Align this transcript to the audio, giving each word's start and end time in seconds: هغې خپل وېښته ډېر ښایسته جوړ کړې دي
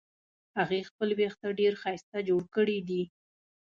هغې 0.59 0.79
خپل 0.89 1.09
وېښته 1.17 1.47
ډېر 1.59 1.73
ښایسته 1.81 2.19
جوړ 2.29 2.43
کړې 2.55 2.77
دي 2.87 3.03